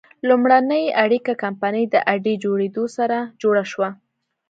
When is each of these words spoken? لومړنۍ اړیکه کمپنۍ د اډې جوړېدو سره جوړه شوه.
لومړنۍ 0.27 0.85
اړیکه 1.03 1.33
کمپنۍ 1.43 1.85
د 1.89 1.95
اډې 2.13 2.33
جوړېدو 2.43 2.83
سره 2.97 3.17
جوړه 3.41 3.63
شوه. 3.71 3.89